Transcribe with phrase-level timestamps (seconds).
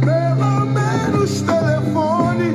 [0.01, 2.55] Pelo menos telefone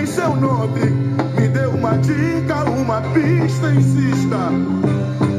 [0.00, 1.12] em seu nome.
[1.38, 5.31] Me dê uma dica, uma pista, insista.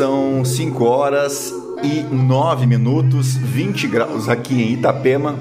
[0.00, 5.38] São 5 horas e 9 minutos, 20 graus aqui em Itapema.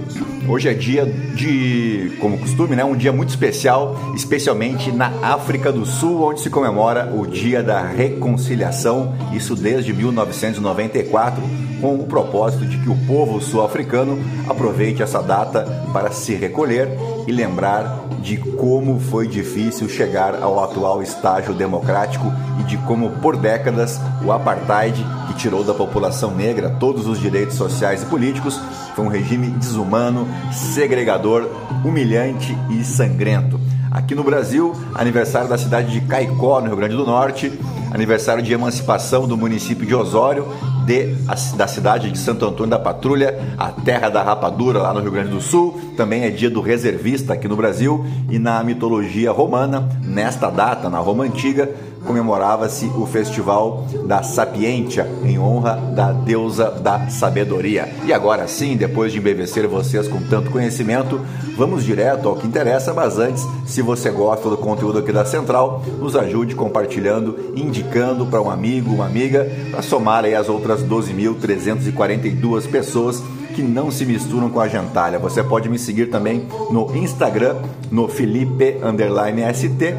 [0.49, 5.85] Hoje é dia de, como costume, né, um dia muito especial, especialmente na África do
[5.85, 11.41] Sul, onde se comemora o Dia da Reconciliação, isso desde 1994,
[11.79, 16.89] com o propósito de que o povo sul-africano aproveite essa data para se recolher
[17.25, 23.37] e lembrar de como foi difícil chegar ao atual estágio democrático e de como por
[23.37, 28.59] décadas o apartheid, que tirou da população negra todos os direitos sociais e políticos,
[28.95, 31.49] foi um regime desumano, segregador,
[31.83, 33.59] humilhante e sangrento.
[33.91, 37.51] Aqui no Brasil, aniversário da cidade de Caicó, no Rio Grande do Norte,
[37.91, 40.47] aniversário de emancipação do município de Osório,
[40.89, 41.13] de,
[41.55, 45.29] da cidade de Santo Antônio da Patrulha, a terra da rapadura lá no Rio Grande
[45.29, 45.79] do Sul.
[45.95, 50.97] Também é dia do reservista aqui no Brasil e na mitologia romana, nesta data, na
[50.97, 51.69] Roma Antiga,
[52.05, 57.89] comemorava-se o festival da Sapientia, em honra da deusa da sabedoria.
[58.05, 61.19] E agora sim, depois de embevecer vocês com tanto conhecimento,
[61.57, 65.83] vamos direto ao que interessa, mas antes, se você gosta do conteúdo aqui da Central,
[65.99, 72.69] nos ajude compartilhando, indicando para um amigo, uma amiga, para somar aí as outras 12.342
[72.69, 73.23] pessoas
[73.55, 75.19] que não se misturam com a gentalha.
[75.19, 77.57] Você pode me seguir também no Instagram,
[77.91, 79.95] no Felipe underline ST.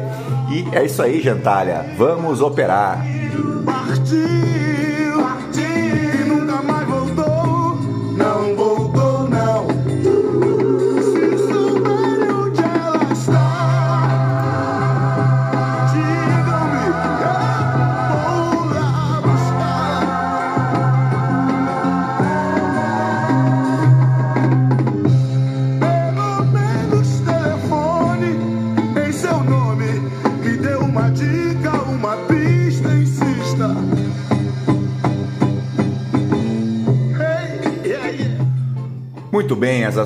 [0.49, 1.93] E é isso aí, gentalha.
[1.97, 3.05] Vamos operar.
[3.65, 4.70] Partiu,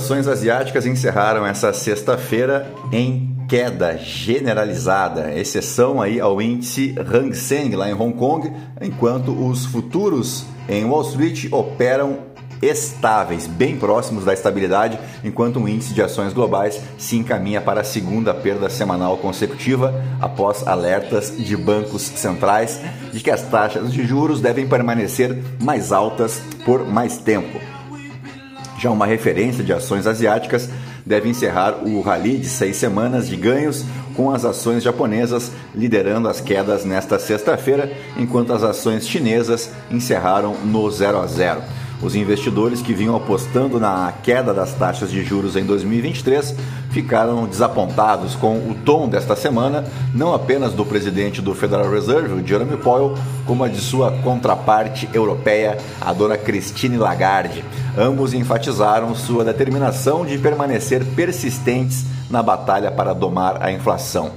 [0.05, 7.89] ações asiáticas encerraram essa sexta-feira em queda generalizada, exceção aí ao índice Hang Seng lá
[7.89, 12.19] em Hong Kong, enquanto os futuros em Wall Street operam
[12.61, 17.83] estáveis, bem próximos da estabilidade, enquanto o índice de ações globais se encaminha para a
[17.83, 22.79] segunda perda semanal consecutiva, após alertas de bancos centrais
[23.11, 27.74] de que as taxas de juros devem permanecer mais altas por mais tempo.
[28.85, 30.69] Já uma referência de ações asiáticas
[31.03, 33.83] deve encerrar o rally de seis semanas de ganhos,
[34.15, 40.91] com as ações japonesas liderando as quedas nesta sexta-feira, enquanto as ações chinesas encerraram no
[40.91, 41.63] 0 a 0.
[42.01, 46.55] Os investidores que vinham apostando na queda das taxas de juros em 2023
[46.91, 49.83] ficaram desapontados com o tom desta semana,
[50.13, 53.15] não apenas do presidente do Federal Reserve, Jeremy Powell,
[53.45, 57.63] como a de sua contraparte europeia, a dona Christine Lagarde.
[57.97, 64.31] Ambos enfatizaram sua determinação de permanecer persistentes na batalha para domar a inflação.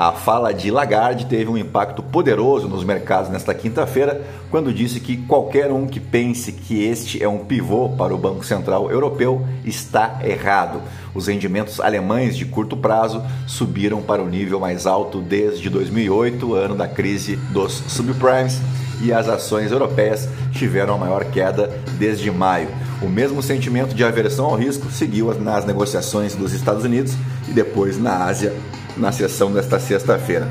[0.00, 5.18] A fala de Lagarde teve um impacto poderoso nos mercados nesta quinta-feira, quando disse que
[5.18, 10.18] qualquer um que pense que este é um pivô para o Banco Central Europeu está
[10.24, 10.80] errado.
[11.14, 16.74] Os rendimentos alemães de curto prazo subiram para o nível mais alto desde 2008, ano
[16.74, 18.58] da crise dos subprimes,
[19.02, 22.68] e as ações europeias tiveram a maior queda desde maio.
[23.02, 27.14] O mesmo sentimento de aversão ao risco seguiu nas negociações dos Estados Unidos
[27.46, 28.54] e depois na Ásia,
[28.96, 30.48] na sessão desta sexta-feira.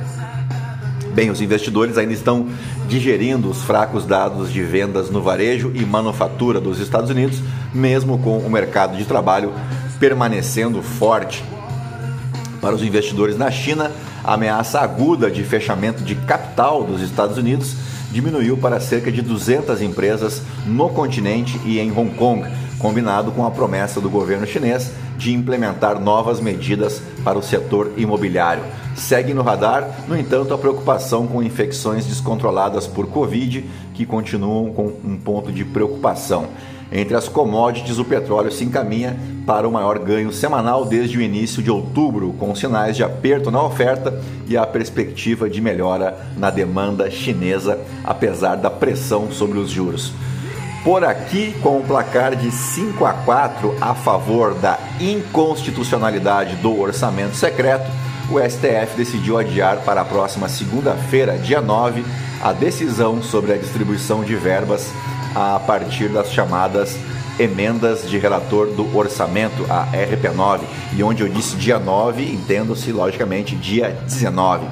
[1.13, 2.47] Bem, os investidores ainda estão
[2.87, 7.41] digerindo os fracos dados de vendas no varejo e manufatura dos Estados Unidos,
[7.73, 9.53] mesmo com o mercado de trabalho
[9.99, 11.43] permanecendo forte.
[12.61, 13.91] Para os investidores na China,
[14.23, 17.75] a ameaça aguda de fechamento de capital dos Estados Unidos
[18.11, 22.47] diminuiu para cerca de 200 empresas no continente e em Hong Kong,
[22.79, 28.63] combinado com a promessa do governo chinês de implementar novas medidas para o setor imobiliário.
[28.95, 34.93] Segue no radar, no entanto, a preocupação com infecções descontroladas por Covid, que continuam com
[35.03, 36.47] um ponto de preocupação.
[36.91, 39.15] Entre as commodities, o petróleo se encaminha
[39.45, 43.61] para o maior ganho semanal desde o início de outubro, com sinais de aperto na
[43.61, 50.13] oferta e a perspectiva de melhora na demanda chinesa, apesar da pressão sobre os juros.
[50.83, 57.35] Por aqui, com um placar de 5 a 4 a favor da inconstitucionalidade do orçamento
[57.35, 57.89] secreto,
[58.31, 62.05] o STF decidiu adiar para a próxima segunda-feira, dia 9,
[62.41, 64.89] a decisão sobre a distribuição de verbas
[65.35, 66.97] a partir das chamadas
[67.37, 70.61] emendas de relator do orçamento, a RP9,
[70.95, 74.65] e onde eu disse dia 9, entendo-se logicamente dia 19.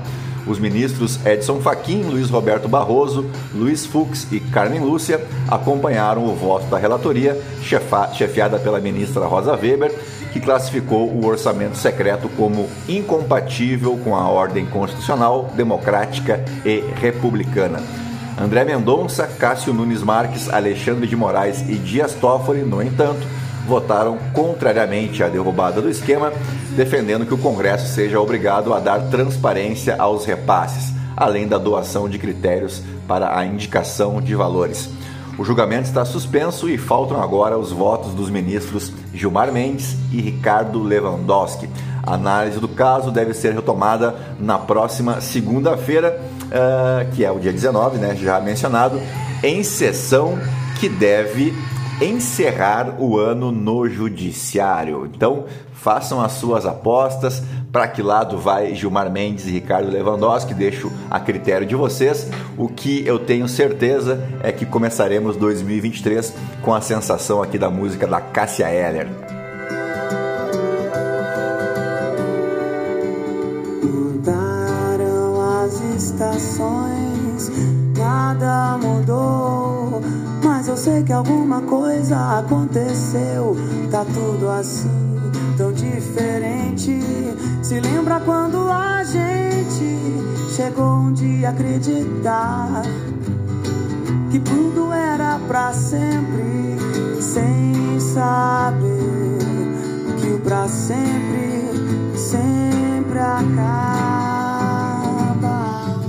[0.48, 6.68] Os ministros Edson Fachin, Luiz Roberto Barroso, Luiz Fux e Carmen Lúcia acompanharam o voto
[6.68, 7.40] da relatoria,
[8.14, 9.94] chefiada pela ministra Rosa Weber,
[10.32, 17.82] que classificou o orçamento secreto como incompatível com a ordem constitucional, democrática e republicana.
[18.40, 23.28] André Mendonça, Cássio Nunes Marques, Alexandre de Moraes e Dias Toffoli, no entanto,
[23.68, 26.32] votaram contrariamente à derrubada do esquema,
[26.76, 32.18] defendendo que o Congresso seja obrigado a dar transparência aos repasses, além da doação de
[32.18, 34.90] critérios para a indicação de valores.
[35.38, 40.82] O julgamento está suspenso e faltam agora os votos dos ministros Gilmar Mendes e Ricardo
[40.82, 41.70] Lewandowski.
[42.02, 47.52] A análise do caso deve ser retomada na próxima segunda-feira, uh, que é o dia
[47.52, 49.00] 19, né, já mencionado,
[49.44, 50.40] em sessão
[50.80, 51.54] que deve
[52.02, 55.10] encerrar o ano no judiciário.
[55.14, 57.42] Então, façam as suas apostas.
[57.72, 60.54] Para que lado vai Gilmar Mendes e Ricardo Lewandowski?
[60.54, 62.30] Deixo a critério de vocês.
[62.58, 68.08] O que eu tenho certeza é que começaremos 2023 com a sensação aqui da música
[68.08, 69.08] da Cássia Eller.
[73.84, 76.67] Mudaram as estações,
[81.18, 83.56] alguma coisa aconteceu.
[83.92, 84.90] Tá tudo assim
[85.58, 87.00] tão diferente.
[87.62, 92.84] Se lembra quando a gente chegou um dia a acreditar
[94.30, 96.78] que tudo era pra sempre,
[97.22, 99.40] sem saber
[100.20, 104.17] que o pra sempre sempre acaba.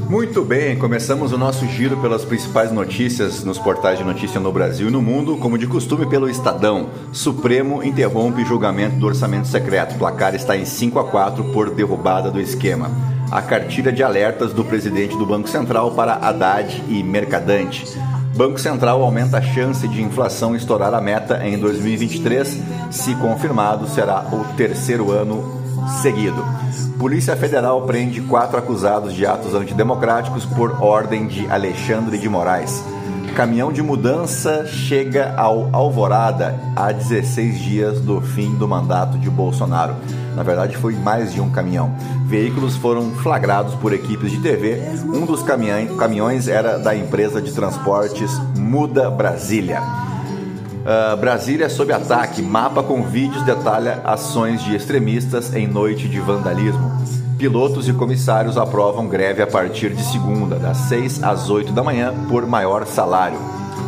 [0.08, 4.88] Muito bem, começamos o nosso giro pelas principais notícias nos portais de notícia no Brasil
[4.88, 6.88] e no mundo, como de costume pelo Estadão.
[7.12, 9.94] Supremo interrompe julgamento do orçamento secreto.
[9.94, 12.90] O placar está em 5 a 4 por derrubada do esquema.
[13.30, 17.85] A cartilha de alertas do presidente do Banco Central para Haddad e Mercadante.
[18.35, 22.62] Banco Central aumenta a chance de inflação estourar a meta em 2023.
[22.90, 25.58] Se confirmado, será o terceiro ano
[26.02, 26.44] seguido.
[26.99, 32.82] Polícia Federal prende quatro acusados de atos antidemocráticos por ordem de Alexandre de Moraes.
[33.35, 39.94] Caminhão de mudança chega ao Alvorada a 16 dias do fim do mandato de Bolsonaro.
[40.35, 41.94] Na verdade, foi mais de um caminhão.
[42.26, 44.82] Veículos foram flagrados por equipes de TV.
[45.04, 50.08] Um dos caminhões era da empresa de transportes Muda Brasília.
[50.88, 52.40] Uh, Brasília sob ataque.
[52.40, 56.90] Mapa com vídeos detalha ações de extremistas em noite de vandalismo.
[57.37, 62.14] Pilotos e comissários aprovam greve a partir de segunda, das 6 às 8 da manhã,
[62.30, 63.38] por maior salário.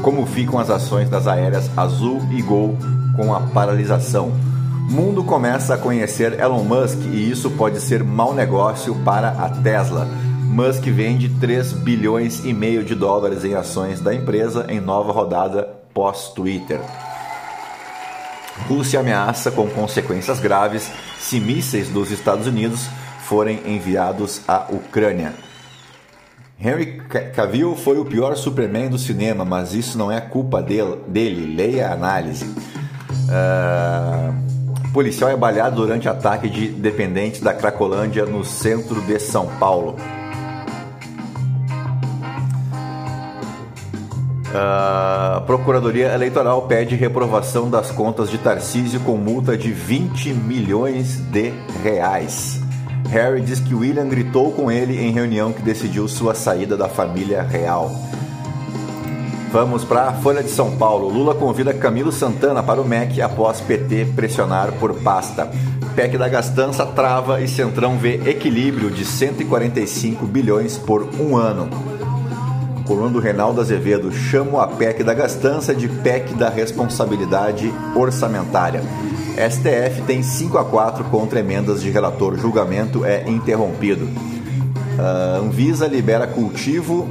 [0.02, 2.76] Como ficam as ações das aéreas Azul e Gol
[3.16, 4.30] com a paralisação?
[4.90, 10.07] Mundo começa a conhecer Elon Musk e isso pode ser mau negócio para a Tesla.
[10.45, 15.79] Musk vende 3 bilhões e meio de dólares em ações da empresa em nova rodada
[16.00, 16.80] pós-Twitter.
[18.66, 22.88] Rússia ameaça com consequências graves se mísseis dos Estados Unidos
[23.25, 25.35] forem enviados à Ucrânia.
[26.59, 27.02] Henry
[27.35, 31.54] Cavill foi o pior Superman do cinema, mas isso não é culpa dele.
[31.54, 32.47] Leia a análise.
[33.28, 39.97] Uh, policial é baleado durante ataque de dependentes da Cracolândia no centro de São Paulo.
[44.52, 51.52] A Procuradoria Eleitoral pede reprovação das contas de Tarcísio com multa de 20 milhões de
[51.85, 52.61] reais.
[53.11, 57.42] Harry diz que William gritou com ele em reunião que decidiu sua saída da família
[57.42, 57.92] real.
[59.52, 61.09] Vamos para a Folha de São Paulo.
[61.09, 65.49] Lula convida Camilo Santana para o MEC após PT pressionar por pasta.
[65.95, 71.69] PEC da gastança trava e Centrão vê equilíbrio de 145 bilhões por um ano
[72.90, 78.82] coluna do Reinaldo Azevedo, chamo a PEC da gastança de PEC da responsabilidade orçamentária.
[79.37, 82.37] STF tem 5 a 4 contra emendas de relator.
[82.37, 84.06] Julgamento é interrompido.
[84.06, 87.09] Uh, Anvisa libera cultivo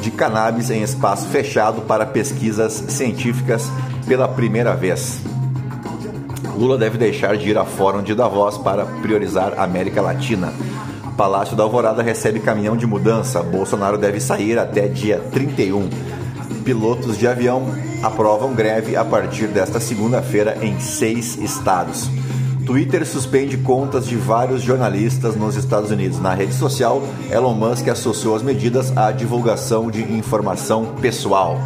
[0.00, 3.70] de cannabis em espaço fechado para pesquisas científicas
[4.08, 5.20] pela primeira vez.
[6.58, 10.52] Lula deve deixar de ir a fórum de Davos para priorizar a América Latina.
[11.16, 13.40] Palácio da Alvorada recebe caminhão de mudança.
[13.42, 15.88] Bolsonaro deve sair até dia 31.
[16.64, 17.66] Pilotos de avião
[18.02, 22.10] aprovam greve a partir desta segunda-feira em seis estados.
[22.66, 26.18] Twitter suspende contas de vários jornalistas nos Estados Unidos.
[26.18, 31.60] Na rede social, Elon Musk associou as medidas à divulgação de informação pessoal.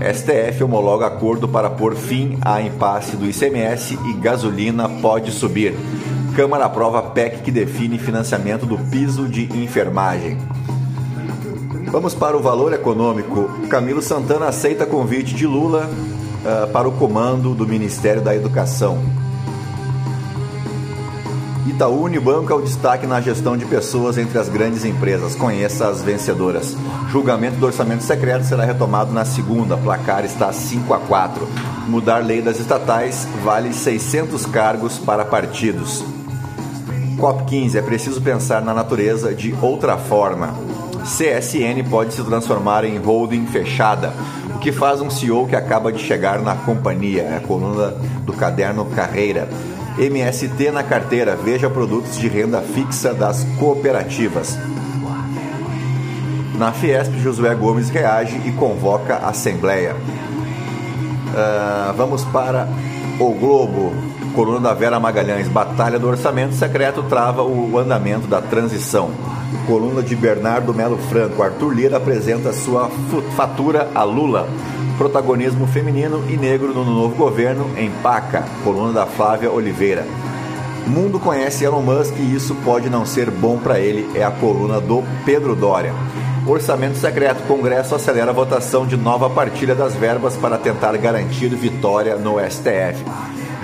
[0.00, 5.74] STF homologa acordo para pôr fim à impasse do ICMS e gasolina pode subir.
[6.38, 10.38] Câmara aprova PEC que define financiamento do piso de enfermagem.
[11.90, 13.50] Vamos para o valor econômico.
[13.68, 19.00] Camilo Santana aceita convite de Lula uh, para o comando do Ministério da Educação.
[21.66, 25.34] Itaú Unibanco é o destaque na gestão de pessoas entre as grandes empresas.
[25.34, 26.76] Conheça as vencedoras.
[27.10, 29.76] Julgamento do orçamento secreto será retomado na segunda.
[29.76, 31.48] Placar está 5 a 4.
[31.88, 36.17] Mudar lei das estatais vale 600 cargos para partidos.
[37.18, 40.54] COP15 é preciso pensar na natureza de outra forma.
[41.02, 44.12] CSN pode se transformar em holding fechada,
[44.54, 47.88] o que faz um CEO que acaba de chegar na companhia, é a coluna
[48.24, 49.48] do caderno Carreira.
[49.98, 54.56] MST na carteira, veja produtos de renda fixa das cooperativas.
[56.56, 59.96] Na Fiesp, Josué Gomes reage e convoca a Assembleia.
[61.28, 62.68] Uh, vamos para
[63.18, 64.07] o Globo.
[64.38, 69.10] Coluna da Vera Magalhães, Batalha do Orçamento Secreto trava o andamento da transição.
[69.66, 72.88] Coluna de Bernardo Melo Franco, Arthur Lira apresenta sua
[73.36, 74.48] fatura a Lula.
[74.96, 78.44] Protagonismo feminino e negro no novo governo empaca.
[78.62, 80.06] Coluna da Flávia Oliveira.
[80.86, 84.80] Mundo conhece Elon Musk e isso pode não ser bom para ele, é a coluna
[84.80, 85.92] do Pedro Dória.
[86.46, 87.42] Orçamento secreto.
[87.48, 93.02] Congresso acelera a votação de nova partilha das verbas para tentar garantir vitória no STF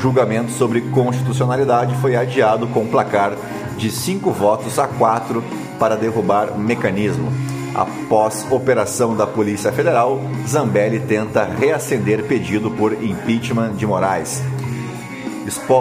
[0.05, 3.33] julgamento sobre constitucionalidade foi adiado com placar
[3.79, 5.43] de cinco votos a quatro
[5.79, 7.33] para derrubar mecanismo.
[7.75, 14.43] Após operação da Polícia Federal, Zambelli tenta reacender pedido por impeachment de Moraes.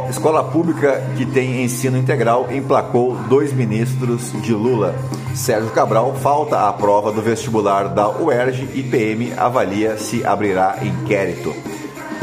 [0.09, 4.95] Escola pública que tem ensino integral emplacou dois ministros de Lula.
[5.35, 11.53] Sérgio Cabral falta a prova do vestibular da UERJ e PM avalia se abrirá inquérito.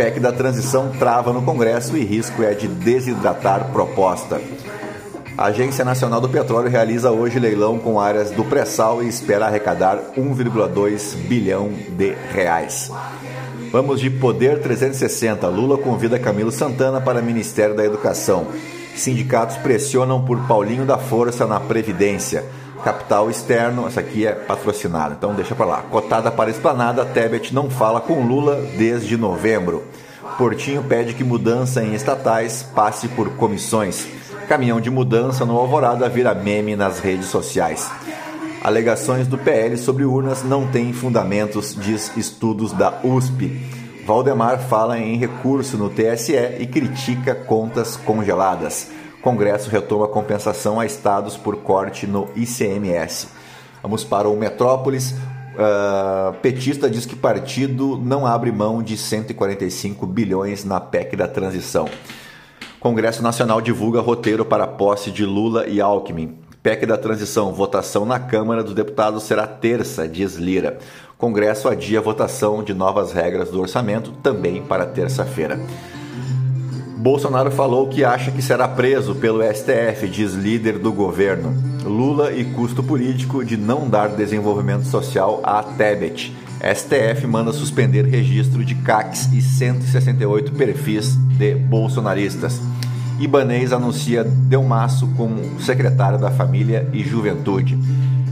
[0.00, 4.40] PEC da transição trava no Congresso e risco é de desidratar proposta.
[5.36, 9.98] A Agência Nacional do Petróleo realiza hoje leilão com áreas do pré-sal e espera arrecadar
[10.16, 12.90] 1,2 bilhão de reais.
[13.70, 15.46] Vamos de Poder 360.
[15.48, 18.46] Lula convida Camilo Santana para Ministério da Educação.
[18.96, 22.46] Sindicatos pressionam por Paulinho da Força na Previdência.
[22.82, 25.82] Capital externo, essa aqui é patrocinada, então deixa para lá.
[25.90, 29.84] Cotada para esplanada, Tebet não fala com Lula desde novembro.
[30.38, 34.06] Portinho pede que mudança em estatais passe por comissões.
[34.48, 37.90] Caminhão de mudança no Alvorada vira meme nas redes sociais.
[38.62, 43.60] Alegações do PL sobre urnas não têm fundamentos, diz estudos da USP.
[44.06, 48.88] Valdemar fala em recurso no TSE e critica contas congeladas.
[49.22, 53.28] Congresso retoma compensação a estados por corte no ICMS.
[53.82, 55.12] Vamos para o Metrópolis.
[55.12, 61.86] Uh, petista diz que partido não abre mão de 145 bilhões na PEC da transição.
[62.78, 66.38] Congresso Nacional divulga roteiro para posse de Lula e Alckmin.
[66.62, 70.78] PEC da transição, votação na Câmara dos Deputados será terça, diz Lira.
[71.18, 75.60] Congresso adia votação de novas regras do orçamento também para terça-feira.
[77.00, 81.56] Bolsonaro falou que acha que será preso pelo STF, diz líder do governo.
[81.82, 86.30] Lula e custo político de não dar desenvolvimento social a Tebet.
[86.62, 92.60] STF manda suspender registro de CACs e 168 perfis de bolsonaristas.
[93.18, 97.78] Ibanês anuncia Delmaço como secretário da Família e Juventude.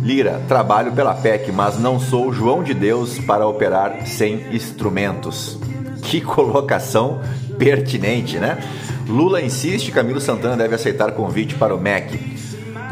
[0.02, 5.58] Lira, trabalho pela PEC, mas não sou João de Deus para operar sem instrumentos.
[6.02, 7.20] Que colocação
[7.58, 8.58] pertinente, né?
[9.08, 12.38] Lula insiste, Camilo Santana deve aceitar convite para o MEC.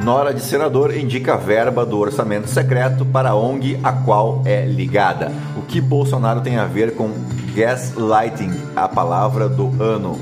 [0.03, 5.33] Nora de senador indica verba do orçamento secreto para a ONG a qual é ligada.
[5.57, 7.11] O que Bolsonaro tem a ver com
[7.55, 10.19] gaslighting, a palavra do ano?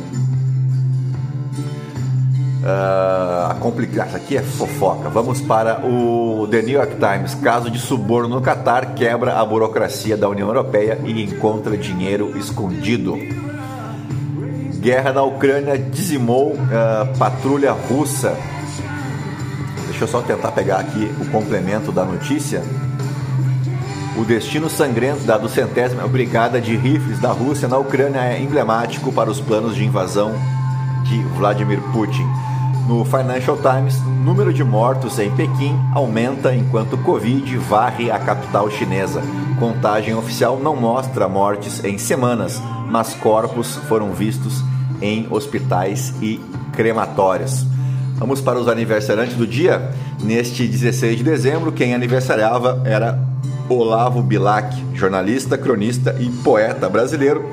[2.65, 5.11] Uh, a complicar, isso aqui é fofoca.
[5.11, 7.35] Vamos para o The New York Times.
[7.35, 13.19] Caso de suborno no Catar quebra a burocracia da União Europeia e encontra dinheiro escondido.
[14.85, 18.37] Guerra na Ucrânia dizimou uh, patrulha russa.
[19.87, 22.63] Deixa eu só tentar pegar aqui o complemento da notícia.
[24.15, 29.31] O destino sangrento da centésima Brigada de Rifles da Rússia na Ucrânia é emblemático para
[29.31, 30.35] os planos de invasão
[31.05, 32.27] de Vladimir Putin.
[32.87, 39.23] No Financial Times, número de mortos em Pequim aumenta enquanto Covid varre a capital chinesa.
[39.59, 44.63] Contagem oficial não mostra mortes em semanas, mas corpos foram vistos
[45.01, 46.41] em hospitais e
[46.73, 47.67] crematórios.
[48.17, 49.91] Vamos para os aniversariantes do dia.
[50.23, 53.19] Neste 16 de dezembro, quem aniversariava era
[53.69, 57.45] Olavo Bilac, jornalista, cronista e poeta brasileiro,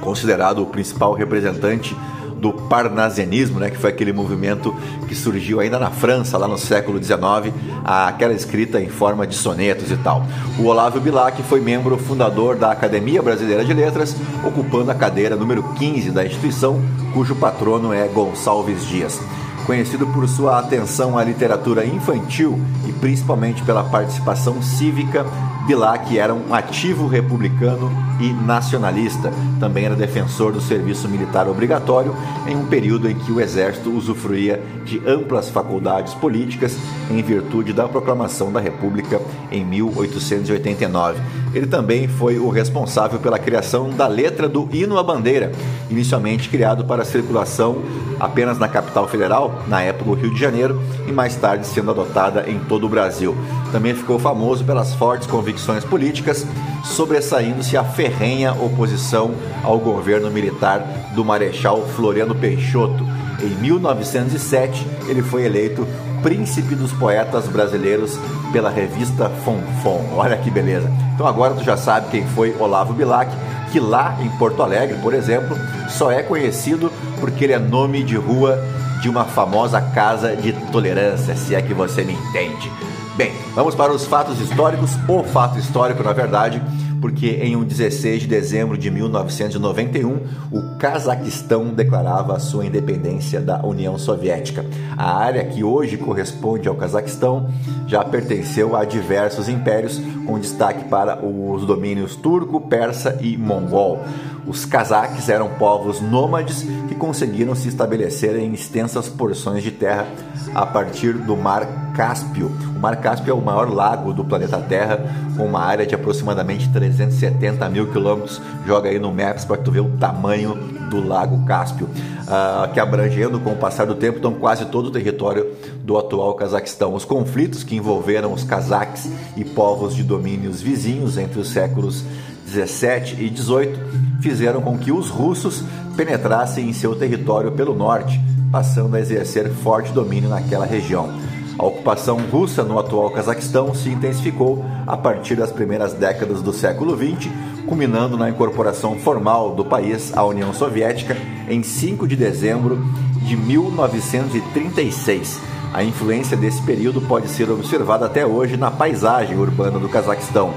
[0.00, 1.96] considerado o principal representante
[2.40, 4.74] do parnasianismo, né, que foi aquele movimento
[5.06, 7.54] que surgiu ainda na França, lá no século XIX,
[7.84, 10.24] aquela escrita em forma de sonetos e tal.
[10.58, 15.62] O Olavo Bilac foi membro fundador da Academia Brasileira de Letras, ocupando a cadeira número
[15.74, 16.80] 15 da instituição,
[17.12, 19.20] cujo patrono é Gonçalves Dias.
[19.66, 25.26] Conhecido por sua atenção à literatura infantil e principalmente pela participação cívica
[25.68, 29.30] Bilac era um ativo republicano e nacionalista.
[29.60, 34.62] Também era defensor do serviço militar obrigatório em um período em que o exército usufruía
[34.86, 36.74] de amplas faculdades políticas
[37.10, 39.20] em virtude da proclamação da República
[39.52, 41.20] em 1889.
[41.52, 45.52] Ele também foi o responsável pela criação da letra do hino à bandeira,
[45.90, 47.82] inicialmente criado para circulação
[48.18, 52.48] apenas na capital federal, na época o Rio de Janeiro, e mais tarde sendo adotada
[52.48, 53.36] em todo o Brasil.
[53.70, 56.46] Também ficou famoso pelas fortes convicções políticas,
[56.84, 60.80] sobressaindo-se a ferrenha oposição ao governo militar
[61.14, 63.06] do Marechal Floriano Peixoto.
[63.40, 65.86] Em 1907, ele foi eleito
[66.22, 68.18] Príncipe dos Poetas Brasileiros
[68.52, 70.14] pela revista Fonfon.
[70.16, 70.90] Olha que beleza.
[71.14, 73.30] Então agora tu já sabe quem foi Olavo Bilac,
[73.70, 75.56] que lá em Porto Alegre, por exemplo,
[75.88, 76.90] só é conhecido
[77.20, 78.58] porque ele é nome de rua
[79.00, 82.70] de uma famosa casa de tolerância, se é que você me entende.
[83.18, 84.92] Bem, vamos para os fatos históricos.
[85.08, 86.62] O fato histórico, na verdade,
[87.00, 90.20] porque em um 16 de dezembro de 1991,
[90.52, 94.64] o Cazaquistão declarava sua independência da União Soviética.
[94.96, 97.50] A área que hoje corresponde ao Cazaquistão
[97.88, 104.00] já pertenceu a diversos impérios, com destaque para os domínios turco, persa e mongol.
[104.48, 110.06] Os cazaques eram povos nômades que conseguiram se estabelecer em extensas porções de terra
[110.54, 112.50] a partir do Mar Cáspio.
[112.74, 115.00] O Mar Cáspio é o maior lago do planeta Terra,
[115.36, 118.40] com uma área de aproximadamente 370 mil quilômetros.
[118.66, 120.54] Joga aí no Maps para tu ver o tamanho
[120.88, 124.90] do Lago Cáspio, uh, que abrangendo com o passar do tempo então quase todo o
[124.90, 125.46] território
[125.84, 126.94] do atual Cazaquistão.
[126.94, 132.04] Os conflitos que envolveram os cazaques e povos de domínios vizinhos entre os séculos
[132.48, 133.78] 17 e 18
[134.20, 135.62] fizeram com que os russos
[135.96, 141.12] penetrassem em seu território pelo norte, passando a exercer forte domínio naquela região.
[141.58, 146.96] A ocupação russa no atual Cazaquistão se intensificou a partir das primeiras décadas do século
[146.96, 147.30] XX,
[147.66, 151.16] culminando na incorporação formal do país à União Soviética
[151.48, 152.78] em 5 de dezembro
[153.22, 155.40] de 1936.
[155.74, 160.54] A influência desse período pode ser observada até hoje na paisagem urbana do Cazaquistão.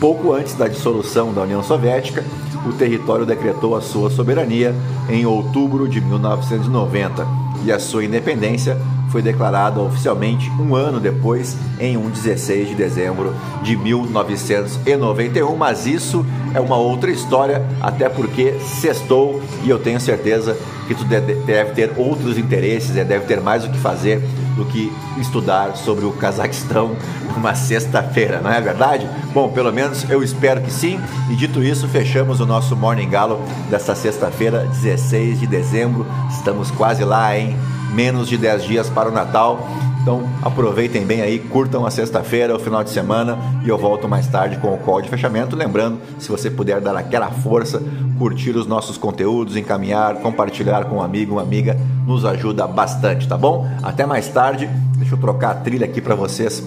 [0.00, 2.22] Pouco antes da dissolução da União Soviética,
[2.66, 4.74] o território decretou a sua soberania
[5.08, 7.26] em outubro de 1990
[7.64, 8.78] e a sua independência
[9.16, 15.56] foi declarada oficialmente um ano depois, em um 16 de dezembro de 1991.
[15.56, 20.54] Mas isso é uma outra história, até porque sextou e eu tenho certeza
[20.86, 23.04] que tu deve ter outros interesses, né?
[23.04, 24.20] deve ter mais o que fazer
[24.54, 26.94] do que estudar sobre o Cazaquistão
[27.34, 29.08] numa sexta-feira, não é verdade?
[29.32, 31.00] Bom, pelo menos eu espero que sim.
[31.30, 36.06] E dito isso, fechamos o nosso Morning Galo desta sexta-feira, 16 de dezembro.
[36.30, 37.56] Estamos quase lá, hein?
[37.96, 39.66] Menos de 10 dias para o Natal.
[40.02, 44.26] Então aproveitem bem aí, curtam a sexta-feira, o final de semana e eu volto mais
[44.28, 45.56] tarde com o call de fechamento.
[45.56, 47.82] Lembrando, se você puder dar aquela força,
[48.18, 51.74] curtir os nossos conteúdos, encaminhar, compartilhar com um amigo, uma amiga,
[52.06, 53.66] nos ajuda bastante, tá bom?
[53.82, 54.68] Até mais tarde.
[54.98, 56.62] Deixa eu trocar a trilha aqui para vocês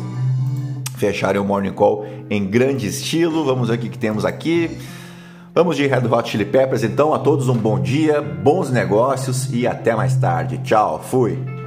[0.98, 3.46] fecharem o Morning Call em grande estilo.
[3.46, 4.78] Vamos ver o que, que temos aqui.
[5.54, 7.14] Vamos de Red Hot Chili Peppers, então.
[7.14, 10.60] A todos um bom dia, bons negócios e até mais tarde.
[10.60, 11.59] Tchau, fui!